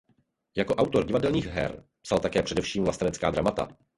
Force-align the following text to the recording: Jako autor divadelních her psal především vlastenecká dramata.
Jako 0.57 0.75
autor 0.75 1.05
divadelních 1.05 1.45
her 1.45 1.83
psal 2.01 2.19
především 2.43 2.83
vlastenecká 2.83 3.29
dramata. 3.31 3.67